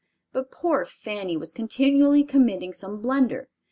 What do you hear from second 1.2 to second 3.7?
was continually committing some blunder.